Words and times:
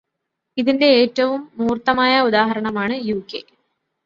ഇതിന്റെ 0.57 0.85
ഏറ്റവും 0.93 1.51
മൂർത്തമായ 1.55 2.21
ഉദാഹരണമാണ് 2.21 2.95
യു.കെ. 3.03 3.41